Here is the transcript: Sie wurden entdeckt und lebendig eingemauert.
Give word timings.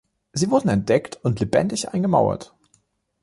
Sie 0.33 0.49
wurden 0.49 0.69
entdeckt 0.69 1.19
und 1.21 1.39
lebendig 1.41 1.89
eingemauert. 1.89 2.55